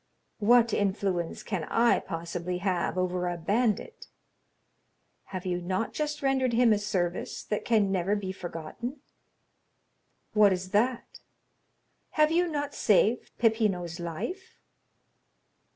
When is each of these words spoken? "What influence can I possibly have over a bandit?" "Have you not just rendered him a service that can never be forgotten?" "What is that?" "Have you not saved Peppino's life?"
"What 0.39 0.73
influence 0.73 1.43
can 1.43 1.63
I 1.65 1.99
possibly 1.99 2.57
have 2.57 2.97
over 2.97 3.27
a 3.27 3.37
bandit?" 3.37 4.07
"Have 5.25 5.45
you 5.45 5.61
not 5.61 5.93
just 5.93 6.23
rendered 6.23 6.53
him 6.53 6.73
a 6.73 6.79
service 6.79 7.43
that 7.43 7.63
can 7.65 7.91
never 7.91 8.15
be 8.15 8.31
forgotten?" 8.31 9.01
"What 10.33 10.53
is 10.53 10.71
that?" 10.71 11.19
"Have 12.17 12.31
you 12.31 12.47
not 12.47 12.73
saved 12.73 13.37
Peppino's 13.37 13.99
life?" 13.99 14.57